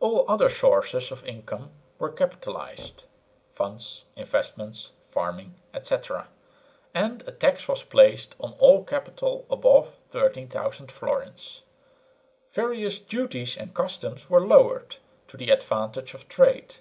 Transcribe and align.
All 0.00 0.24
other 0.26 0.48
sources 0.48 1.10
of 1.12 1.22
income 1.26 1.72
were 1.98 2.08
capitalised 2.10 3.04
(funds, 3.52 4.06
investments, 4.16 4.92
farming, 5.02 5.56
etc.); 5.74 6.28
and 6.94 7.22
a 7.28 7.30
tax 7.30 7.68
was 7.68 7.84
placed 7.84 8.36
on 8.40 8.54
all 8.58 8.84
capital 8.84 9.44
above 9.50 9.98
13,000 10.12 10.90
florins. 10.90 11.60
Various 12.52 12.98
duties 12.98 13.58
and 13.58 13.74
customs 13.74 14.30
were 14.30 14.40
lowered, 14.46 14.96
to 15.28 15.36
the 15.36 15.50
advantage 15.50 16.14
of 16.14 16.26
trade. 16.26 16.76